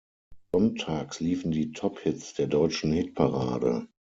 [0.51, 3.87] Sonntags liefen die Tophits der deutschen Hitparade.